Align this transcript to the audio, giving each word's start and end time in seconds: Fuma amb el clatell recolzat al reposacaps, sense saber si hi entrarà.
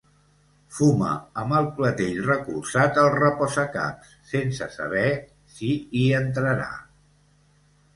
Fuma 0.77 1.09
amb 1.41 1.53
el 1.57 1.67
clatell 1.75 2.17
recolzat 2.29 2.99
al 3.03 3.11
reposacaps, 3.19 4.17
sense 4.33 4.73
saber 4.81 5.09
si 5.59 5.75
hi 5.81 6.07
entrarà. 6.27 6.71